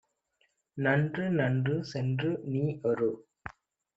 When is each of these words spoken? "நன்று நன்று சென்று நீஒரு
"நன்று 0.77 1.25
நன்று 1.31 1.75
சென்று 1.83 2.31
நீஒரு 2.45 3.11